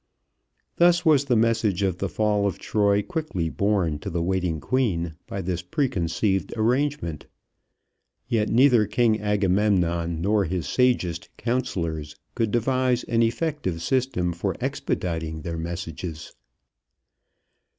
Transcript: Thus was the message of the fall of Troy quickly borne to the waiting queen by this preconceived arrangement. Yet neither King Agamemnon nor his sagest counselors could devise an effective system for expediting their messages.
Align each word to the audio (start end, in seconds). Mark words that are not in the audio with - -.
Thus 0.77 1.05
was 1.05 1.25
the 1.25 1.35
message 1.35 1.83
of 1.83 1.99
the 1.99 2.09
fall 2.09 2.47
of 2.47 2.57
Troy 2.57 3.03
quickly 3.03 3.49
borne 3.49 3.99
to 3.99 4.09
the 4.09 4.23
waiting 4.23 4.59
queen 4.59 5.13
by 5.27 5.41
this 5.43 5.61
preconceived 5.61 6.51
arrangement. 6.57 7.27
Yet 8.27 8.49
neither 8.49 8.87
King 8.87 9.21
Agamemnon 9.21 10.19
nor 10.19 10.45
his 10.45 10.65
sagest 10.67 11.29
counselors 11.37 12.15
could 12.33 12.49
devise 12.49 13.03
an 13.03 13.21
effective 13.21 13.79
system 13.83 14.33
for 14.33 14.55
expediting 14.59 15.43
their 15.43 15.59
messages. 15.59 16.33